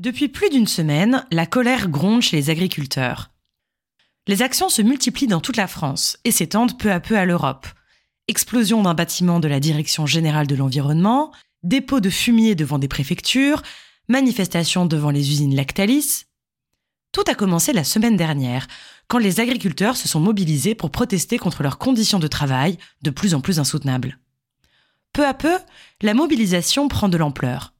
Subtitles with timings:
[0.00, 3.32] Depuis plus d'une semaine, la colère gronde chez les agriculteurs.
[4.28, 7.66] Les actions se multiplient dans toute la France et s'étendent peu à peu à l'Europe.
[8.26, 11.32] Explosion d'un bâtiment de la Direction générale de l'environnement,
[11.64, 13.60] dépôt de fumier devant des préfectures,
[14.08, 16.24] manifestations devant les usines Lactalis.
[17.12, 18.68] Tout a commencé la semaine dernière,
[19.06, 23.34] quand les agriculteurs se sont mobilisés pour protester contre leurs conditions de travail de plus
[23.34, 24.18] en plus insoutenables.
[25.12, 25.58] Peu à peu,
[26.00, 27.74] la mobilisation prend de l'ampleur.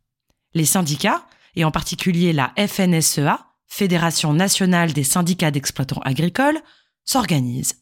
[0.53, 1.25] Les syndicats,
[1.57, 6.61] et en particulier la FNSEA, Fédération nationale des syndicats d'exploitants agricoles,
[7.05, 7.77] s'organisent.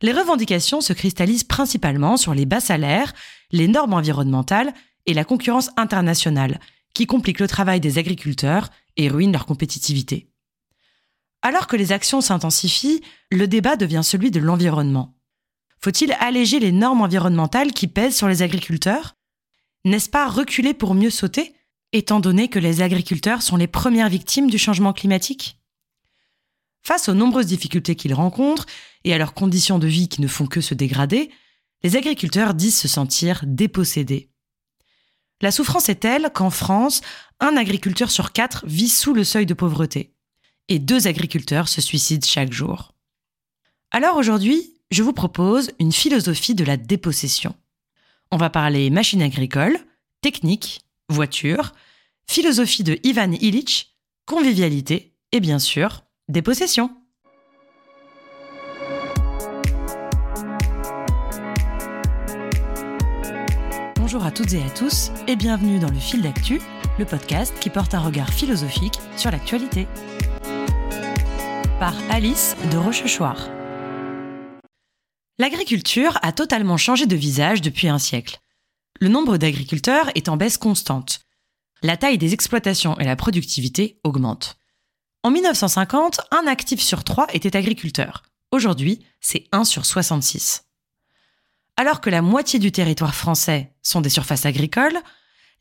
[0.00, 3.14] Les revendications se cristallisent principalement sur les bas salaires,
[3.52, 4.74] les normes environnementales
[5.06, 6.58] et la concurrence internationale,
[6.94, 10.28] qui compliquent le travail des agriculteurs et ruinent leur compétitivité.
[11.42, 15.16] Alors que les actions s'intensifient, le débat devient celui de l'environnement.
[15.80, 19.16] Faut-il alléger les normes environnementales qui pèsent sur les agriculteurs?
[19.84, 21.54] N'est-ce pas reculer pour mieux sauter?
[21.92, 25.58] Étant donné que les agriculteurs sont les premières victimes du changement climatique
[26.82, 28.66] Face aux nombreuses difficultés qu'ils rencontrent
[29.04, 31.30] et à leurs conditions de vie qui ne font que se dégrader,
[31.84, 34.30] les agriculteurs disent se sentir dépossédés.
[35.40, 37.00] La souffrance est telle qu'en France,
[37.40, 40.14] un agriculteur sur quatre vit sous le seuil de pauvreté,
[40.68, 42.94] et deux agriculteurs se suicident chaque jour.
[43.90, 47.54] Alors aujourd'hui, je vous propose une philosophie de la dépossession.
[48.30, 49.78] On va parler machines agricoles,
[50.20, 50.80] techniques
[51.12, 51.72] voiture,
[52.26, 53.96] philosophie de Ivan Illich,
[54.26, 56.90] convivialité et bien sûr, des possessions.
[63.96, 66.60] Bonjour à toutes et à tous et bienvenue dans le fil d'actu,
[66.98, 69.86] le podcast qui porte un regard philosophique sur l'actualité.
[71.78, 73.48] Par Alice de Rochechouart.
[75.38, 78.41] L'agriculture a totalement changé de visage depuis un siècle
[79.02, 81.22] le nombre d'agriculteurs est en baisse constante.
[81.82, 84.56] La taille des exploitations et la productivité augmentent.
[85.24, 88.22] En 1950, un actif sur trois était agriculteur.
[88.52, 90.68] Aujourd'hui, c'est 1 sur 66.
[91.76, 95.00] Alors que la moitié du territoire français sont des surfaces agricoles,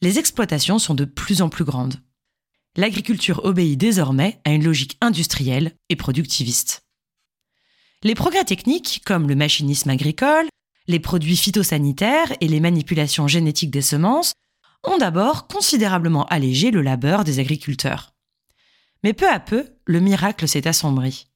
[0.01, 1.95] les exploitations sont de plus en plus grandes.
[2.75, 6.85] L'agriculture obéit désormais à une logique industrielle et productiviste.
[8.03, 10.47] Les progrès techniques, comme le machinisme agricole,
[10.87, 14.33] les produits phytosanitaires et les manipulations génétiques des semences
[14.83, 18.13] ont d'abord considérablement allégé le labeur des agriculteurs.
[19.03, 21.27] Mais peu à peu, le miracle s'est assombri.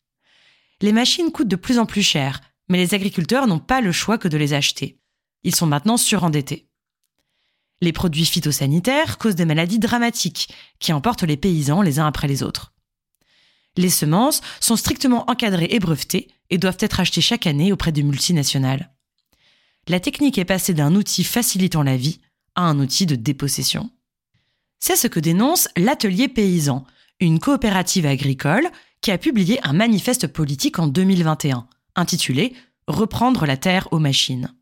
[0.81, 4.17] Les machines coûtent de plus en plus cher, mais les agriculteurs n'ont pas le choix
[4.17, 4.99] que de les acheter.
[5.43, 6.67] Ils sont maintenant surendettés.
[7.81, 12.41] Les produits phytosanitaires causent des maladies dramatiques qui emportent les paysans les uns après les
[12.41, 12.73] autres.
[13.77, 18.01] Les semences sont strictement encadrées et brevetées et doivent être achetées chaque année auprès de
[18.01, 18.94] multinationales
[19.87, 22.19] la technique est passée d'un outil facilitant la vie
[22.55, 23.89] à un outil de dépossession.
[24.79, 26.85] C'est ce que dénonce l'Atelier Paysan,
[27.19, 28.69] une coopérative agricole
[29.01, 32.55] qui a publié un manifeste politique en 2021, intitulé
[32.87, 34.53] Reprendre la terre aux machines.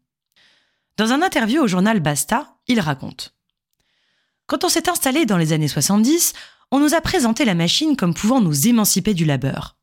[0.96, 3.36] Dans un interview au journal Basta, il raconte
[4.46, 6.34] Quand on s'est installé dans les années 70,
[6.72, 9.78] on nous a présenté la machine comme pouvant nous émanciper du labeur.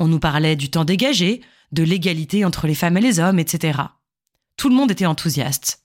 [0.00, 1.40] On nous parlait du temps dégagé,
[1.70, 3.78] de l'égalité entre les femmes et les hommes, etc.
[4.58, 5.84] Tout le monde était enthousiaste.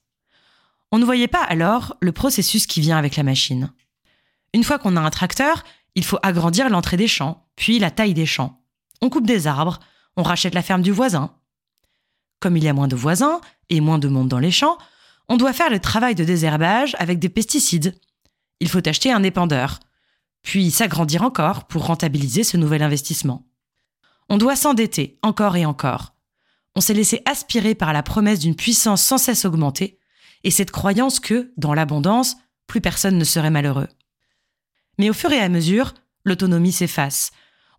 [0.90, 3.72] On ne voyait pas alors le processus qui vient avec la machine.
[4.52, 5.62] Une fois qu'on a un tracteur,
[5.94, 8.60] il faut agrandir l'entrée des champs, puis la taille des champs.
[9.00, 9.78] On coupe des arbres,
[10.16, 11.32] on rachète la ferme du voisin.
[12.40, 13.40] Comme il y a moins de voisins
[13.70, 14.76] et moins de monde dans les champs,
[15.28, 17.96] on doit faire le travail de désherbage avec des pesticides.
[18.58, 19.78] Il faut acheter un épandeur,
[20.42, 23.46] puis s'agrandir encore pour rentabiliser ce nouvel investissement.
[24.28, 26.13] On doit s'endetter encore et encore
[26.76, 29.98] on s'est laissé aspirer par la promesse d'une puissance sans cesse augmentée,
[30.42, 32.36] et cette croyance que, dans l'abondance,
[32.66, 33.88] plus personne ne serait malheureux.
[34.98, 37.30] Mais au fur et à mesure, l'autonomie s'efface.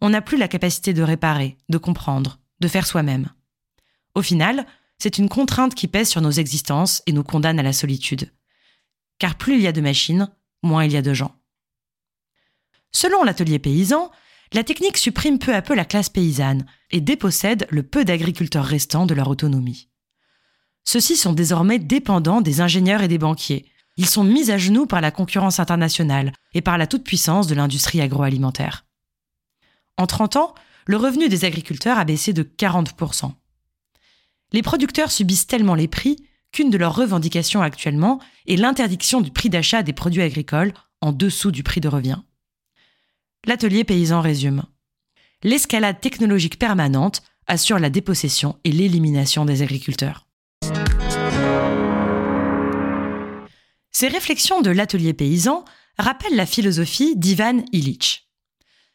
[0.02, 3.30] On n'a plus la capacité de réparer, de comprendre, de faire soi-même.
[4.14, 4.66] Au final,
[4.98, 8.32] c'est une contrainte qui pèse sur nos existences et nous condamne à la solitude.
[9.20, 10.30] Car plus il y a de machines,
[10.64, 11.36] moins il y a de gens.
[12.92, 14.12] Selon l'atelier paysan,
[14.54, 19.06] la technique supprime peu à peu la classe paysanne et dépossède le peu d'agriculteurs restants
[19.06, 19.90] de leur autonomie.
[20.84, 23.66] Ceux-ci sont désormais dépendants des ingénieurs et des banquiers.
[23.98, 28.02] Ils sont mis à genoux par la concurrence internationale et par la toute-puissance de l'industrie
[28.02, 28.86] agroalimentaire.
[29.98, 30.54] En 30 ans,
[30.86, 33.32] le revenu des agriculteurs a baissé de 40%.
[34.52, 36.18] Les producteurs subissent tellement les prix
[36.52, 41.52] qu'une de leurs revendications actuellement est l'interdiction du prix d'achat des produits agricoles en dessous
[41.52, 42.20] du prix de revient
[43.46, 44.64] l'atelier paysan résume.
[45.44, 50.28] L'escalade technologique permanente assure la dépossession et l'élimination des agriculteurs.
[53.92, 55.64] Ces réflexions de l'atelier paysan
[55.98, 58.28] rappelle la philosophie d'Ivan Illich.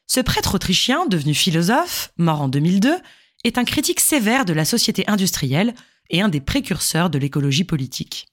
[0.06, 2.96] Ce prêtre autrichien, devenu philosophe, mort en 2002,
[3.44, 5.74] est un critique sévère de la société industrielle
[6.10, 8.29] et un des précurseurs de l'écologie politique.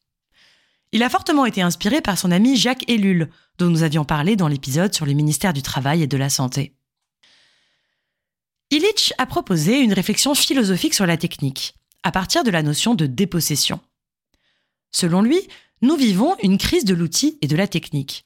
[0.94, 4.48] Il a fortement été inspiré par son ami Jacques Ellul, dont nous avions parlé dans
[4.48, 6.76] l'épisode sur le ministère du Travail et de la Santé.
[8.72, 13.06] Illich a proposé une réflexion philosophique sur la technique, à partir de la notion de
[13.06, 13.80] dépossession.
[14.92, 15.40] Selon lui,
[15.82, 18.26] nous vivons une crise de l'outil et de la technique.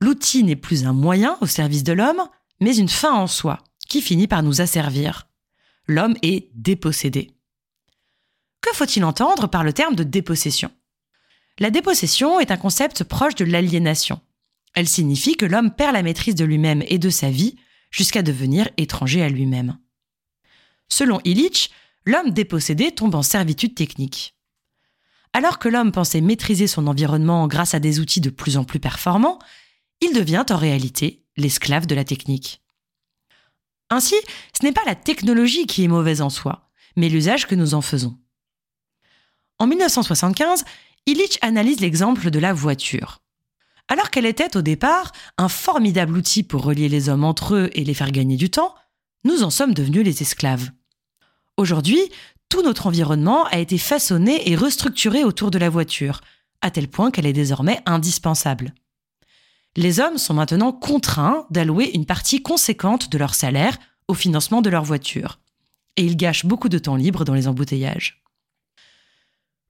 [0.00, 2.22] L'outil n'est plus un moyen au service de l'homme,
[2.60, 5.28] mais une fin en soi, qui finit par nous asservir.
[5.86, 7.32] L'homme est dépossédé.
[8.60, 10.70] Que faut-il entendre par le terme de dépossession?
[11.58, 14.20] La dépossession est un concept proche de l'aliénation.
[14.74, 17.56] Elle signifie que l'homme perd la maîtrise de lui-même et de sa vie
[17.90, 19.78] jusqu'à devenir étranger à lui-même.
[20.88, 21.70] Selon Illich,
[22.06, 24.34] l'homme dépossédé tombe en servitude technique.
[25.34, 28.80] Alors que l'homme pensait maîtriser son environnement grâce à des outils de plus en plus
[28.80, 29.38] performants,
[30.00, 32.62] il devient en réalité l'esclave de la technique.
[33.88, 34.16] Ainsi,
[34.58, 37.82] ce n'est pas la technologie qui est mauvaise en soi, mais l'usage que nous en
[37.82, 38.18] faisons.
[39.58, 40.64] En 1975,
[41.06, 43.22] Illich analyse l'exemple de la voiture.
[43.88, 47.82] Alors qu'elle était au départ un formidable outil pour relier les hommes entre eux et
[47.82, 48.74] les faire gagner du temps,
[49.24, 50.70] nous en sommes devenus les esclaves.
[51.56, 52.00] Aujourd'hui,
[52.48, 56.20] tout notre environnement a été façonné et restructuré autour de la voiture,
[56.60, 58.72] à tel point qu'elle est désormais indispensable.
[59.76, 63.76] Les hommes sont maintenant contraints d'allouer une partie conséquente de leur salaire
[64.06, 65.40] au financement de leur voiture,
[65.96, 68.21] et ils gâchent beaucoup de temps libre dans les embouteillages.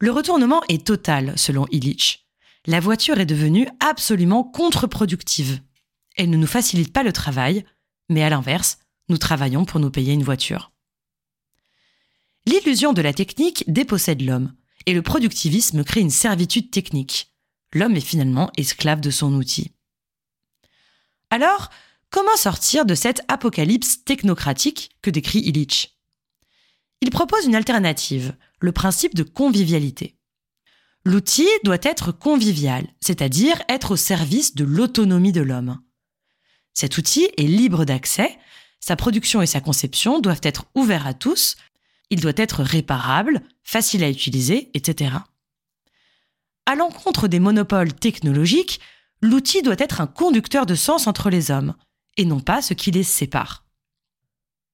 [0.02, 2.26] Le retournement est total, selon Illich.
[2.66, 5.60] La voiture est devenue absolument contre-productive.
[6.16, 7.64] Elle ne nous facilite pas le travail,
[8.08, 8.78] mais à l'inverse,
[9.08, 10.72] nous travaillons pour nous payer une voiture.
[12.46, 14.52] L'illusion de la technique dépossède l'homme,
[14.86, 17.32] et le productivisme crée une servitude technique.
[17.72, 19.70] L'homme est finalement esclave de son outil.
[21.30, 21.70] Alors,
[22.10, 25.96] comment sortir de cette apocalypse technocratique que décrit Illich?
[27.02, 30.16] Il propose une alternative, le principe de convivialité.
[31.04, 35.80] L'outil doit être convivial, c'est-à-dire être au service de l'autonomie de l'homme.
[36.72, 38.38] Cet outil est libre d'accès,
[38.80, 41.56] sa production et sa conception doivent être ouverts à tous
[42.12, 45.14] il doit être réparable, facile à utiliser, etc.
[46.66, 48.80] À l'encontre des monopoles technologiques,
[49.22, 51.74] l'outil doit être un conducteur de sens entre les hommes,
[52.18, 53.64] et non pas ce qui les sépare.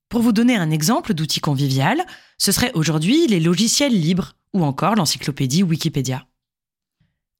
[0.08, 2.05] Pour vous donner un exemple d'outil convivial,
[2.38, 6.26] ce serait aujourd'hui les logiciels libres ou encore l'encyclopédie Wikipédia.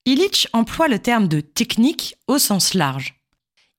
[0.05, 3.15] Illich emploie le terme de technique au sens large.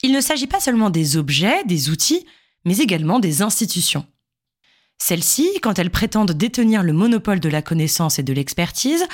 [0.01, 2.25] Il ne s'agit pas seulement des objets, des outils,
[2.65, 4.07] mais également des institutions.
[4.97, 9.05] Celles-ci, quand elles prétendent détenir le monopole de la connaissance et de l'expertise,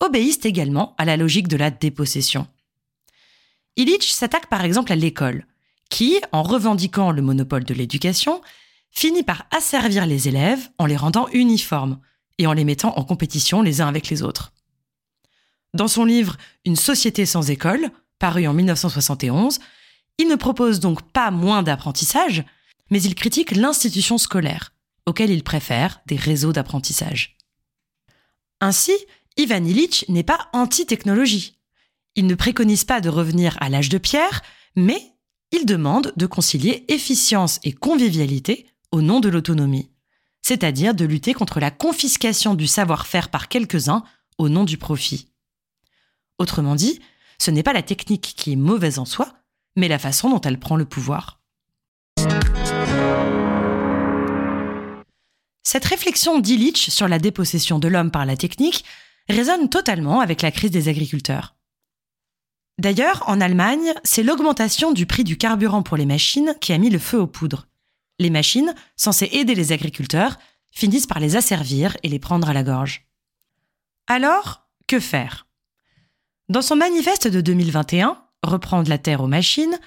[0.00, 2.46] obéissent également à la logique de la dépossession.
[3.76, 5.46] Illich s'attaque par exemple à l'école,
[5.88, 8.42] qui, en revendiquant le monopole de l'éducation,
[8.92, 11.98] finit par asservir les élèves en les rendant uniformes
[12.38, 14.52] et en les mettant en compétition les uns avec les autres.
[15.74, 19.58] Dans son livre Une société sans école, paru en 1971,
[20.18, 22.44] il ne propose donc pas moins d'apprentissage,
[22.90, 24.74] mais il critique l'institution scolaire,
[25.06, 27.36] auxquels il préfère des réseaux d'apprentissage.
[28.60, 28.92] Ainsi,
[29.38, 31.56] Ivan Illich n'est pas anti-technologie.
[32.14, 34.42] Il ne préconise pas de revenir à l'âge de pierre,
[34.76, 35.00] mais
[35.50, 39.90] il demande de concilier efficience et convivialité au nom de l'autonomie,
[40.42, 44.04] c'est-à-dire de lutter contre la confiscation du savoir-faire par quelques-uns
[44.38, 45.28] au nom du profit.
[46.38, 47.00] Autrement dit,
[47.38, 49.32] ce n'est pas la technique qui est mauvaise en soi,
[49.76, 51.40] mais la façon dont elle prend le pouvoir.
[55.64, 58.84] Cette réflexion d'Illich sur la dépossession de l'homme par la technique
[59.28, 61.54] résonne totalement avec la crise des agriculteurs.
[62.78, 66.90] D'ailleurs, en Allemagne, c'est l'augmentation du prix du carburant pour les machines qui a mis
[66.90, 67.68] le feu aux poudres.
[68.22, 70.38] Les machines, censées aider les agriculteurs,
[70.70, 73.08] finissent par les asservir et les prendre à la gorge.
[74.06, 75.46] Alors, que faire?
[76.48, 79.78] Dans son manifeste de 2021, Reprendre la terre aux machines,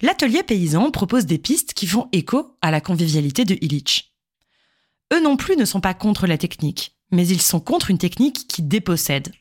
[0.00, 4.14] l'atelier paysan propose des pistes qui font écho à la convivialité de Illich.
[5.12, 8.46] Eux non plus ne sont pas contre la technique, mais ils sont contre une technique
[8.46, 9.32] qui dépossède.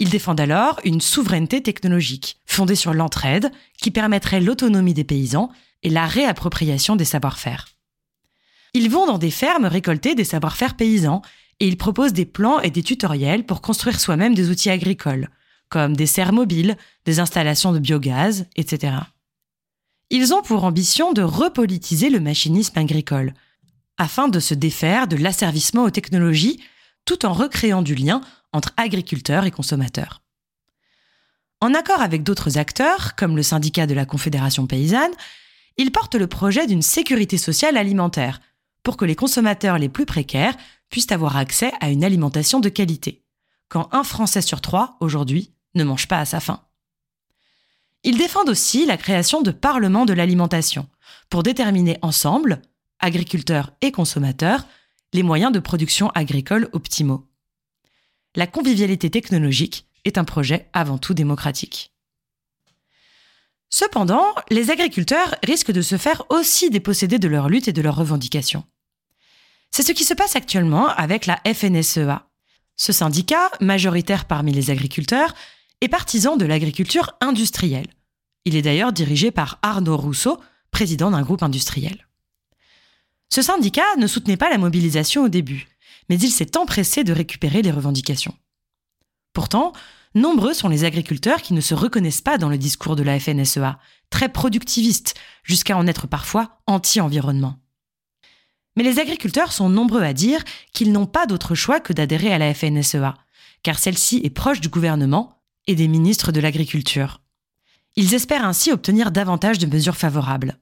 [0.00, 5.50] Ils défendent alors une souveraineté technologique, fondée sur l'entraide, qui permettrait l'autonomie des paysans
[5.84, 7.68] et la réappropriation des savoir-faire.
[8.74, 11.22] Ils vont dans des fermes récolter des savoir-faire paysans
[11.60, 15.28] et ils proposent des plans et des tutoriels pour construire soi-même des outils agricoles,
[15.68, 18.94] comme des serres mobiles, des installations de biogaz, etc.
[20.10, 23.34] Ils ont pour ambition de repolitiser le machinisme agricole,
[23.98, 26.60] afin de se défaire de l'asservissement aux technologies
[27.04, 30.22] tout en recréant du lien entre agriculteurs et consommateurs.
[31.60, 35.12] En accord avec d'autres acteurs, comme le syndicat de la Confédération paysanne,
[35.76, 38.40] il porte le projet d'une sécurité sociale alimentaire
[38.82, 40.56] pour que les consommateurs les plus précaires
[40.90, 43.24] puissent avoir accès à une alimentation de qualité,
[43.68, 46.60] quand un Français sur trois, aujourd'hui, ne mange pas à sa faim.
[48.04, 50.88] Ils défendent aussi la création de parlements de l'alimentation,
[51.30, 52.60] pour déterminer ensemble,
[52.98, 54.66] agriculteurs et consommateurs,
[55.12, 57.28] les moyens de production agricole optimaux.
[58.34, 61.91] La convivialité technologique est un projet avant tout démocratique.
[63.74, 67.96] Cependant, les agriculteurs risquent de se faire aussi déposséder de leur lutte et de leurs
[67.96, 68.64] revendications.
[69.70, 72.28] C'est ce qui se passe actuellement avec la FNSEA.
[72.76, 75.34] Ce syndicat, majoritaire parmi les agriculteurs,
[75.80, 77.88] est partisan de l'agriculture industrielle.
[78.44, 80.38] Il est d'ailleurs dirigé par Arnaud Rousseau,
[80.70, 82.06] président d'un groupe industriel.
[83.30, 85.66] Ce syndicat ne soutenait pas la mobilisation au début,
[86.10, 88.36] mais il s'est empressé de récupérer les revendications.
[89.32, 89.72] Pourtant,
[90.14, 93.78] nombreux sont les agriculteurs qui ne se reconnaissent pas dans le discours de la FNSEA,
[94.10, 97.58] très productiviste, jusqu'à en être parfois anti-environnement.
[98.76, 100.42] Mais les agriculteurs sont nombreux à dire
[100.72, 103.14] qu'ils n'ont pas d'autre choix que d'adhérer à la FNSEA,
[103.62, 107.20] car celle-ci est proche du gouvernement et des ministres de l'Agriculture.
[107.96, 110.58] Ils espèrent ainsi obtenir davantage de mesures favorables.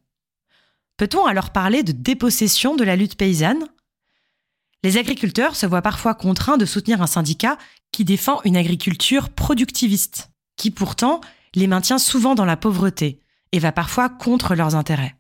[0.96, 3.64] Peut-on alors parler de dépossession de la lutte paysanne?
[4.82, 7.58] Les agriculteurs se voient parfois contraints de soutenir un syndicat
[7.92, 11.20] qui défend une agriculture productiviste, qui pourtant
[11.54, 13.20] les maintient souvent dans la pauvreté
[13.52, 15.16] et va parfois contre leurs intérêts.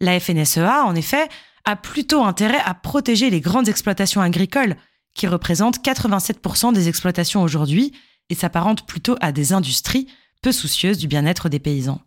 [0.00, 1.28] La FNSEA, en effet,
[1.64, 4.76] a plutôt intérêt à protéger les grandes exploitations agricoles,
[5.14, 7.92] qui représentent 87% des exploitations aujourd'hui,
[8.28, 10.08] et s'apparentent plutôt à des industries
[10.42, 12.00] peu soucieuses du bien-être des paysans.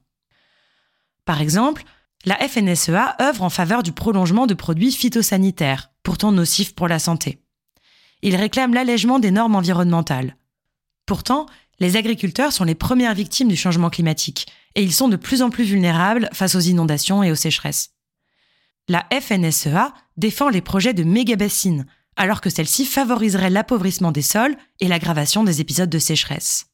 [1.25, 1.83] Par exemple,
[2.25, 7.41] la FNSEA œuvre en faveur du prolongement de produits phytosanitaires, pourtant nocifs pour la santé.
[8.21, 10.35] Il réclame l'allègement des normes environnementales.
[11.05, 11.45] Pourtant,
[11.79, 15.49] les agriculteurs sont les premières victimes du changement climatique, et ils sont de plus en
[15.49, 17.91] plus vulnérables face aux inondations et aux sécheresses.
[18.87, 21.85] La FNSEA défend les projets de méga-bassines,
[22.15, 26.65] alors que celle-ci favoriserait l'appauvrissement des sols et l'aggravation des épisodes de sécheresse.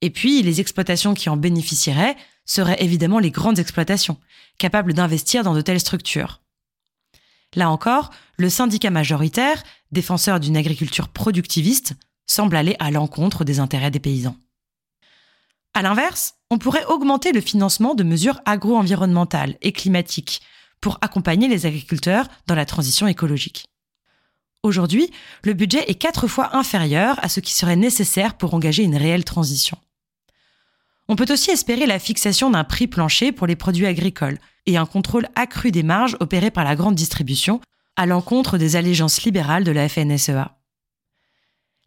[0.00, 2.16] Et puis, les exploitations qui en bénéficieraient
[2.46, 4.18] seraient évidemment les grandes exploitations,
[4.58, 6.40] capables d'investir dans de telles structures.
[7.54, 11.94] Là encore, le syndicat majoritaire, défenseur d'une agriculture productiviste,
[12.26, 14.36] semble aller à l'encontre des intérêts des paysans.
[15.74, 20.40] À l'inverse, on pourrait augmenter le financement de mesures agro-environnementales et climatiques
[20.80, 23.66] pour accompagner les agriculteurs dans la transition écologique.
[24.62, 25.10] Aujourd'hui,
[25.42, 29.24] le budget est quatre fois inférieur à ce qui serait nécessaire pour engager une réelle
[29.24, 29.76] transition.
[31.08, 34.86] On peut aussi espérer la fixation d'un prix plancher pour les produits agricoles et un
[34.86, 37.60] contrôle accru des marges opéré par la grande distribution
[37.96, 40.56] à l'encontre des allégeances libérales de la FNSEA.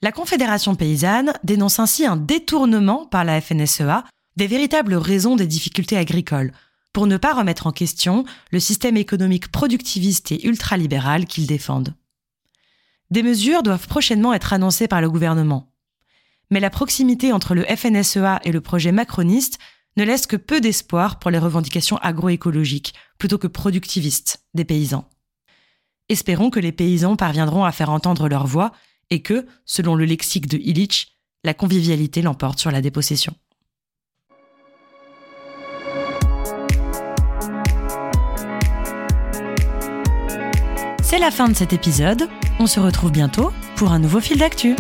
[0.04, 4.04] La Confédération paysanne dénonce ainsi un détournement par la FNSEA
[4.36, 6.54] des véritables raisons des difficultés agricoles,
[6.94, 11.96] pour ne pas remettre en question le système économique productiviste et ultralibéral qu'ils défendent.
[13.10, 15.72] Des mesures doivent prochainement être annoncées par le gouvernement.
[16.50, 19.60] Mais la proximité entre le FNSEA et le projet macroniste
[19.98, 25.10] ne laisse que peu d'espoir pour les revendications agroécologiques, plutôt que productivistes, des paysans.
[26.10, 28.72] Espérons que les paysans parviendront à faire entendre leur voix
[29.10, 33.34] et que, selon le lexique de Illich, la convivialité l'emporte sur la dépossession.
[41.02, 42.30] C'est la fin de cet épisode.
[42.60, 44.76] On se retrouve bientôt pour un nouveau fil d'actu.